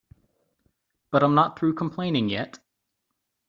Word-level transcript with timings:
But 1.11 1.21
I'm 1.21 1.35
not 1.35 1.59
through 1.59 1.75
complaining 1.75 2.27
yet. 2.27 2.57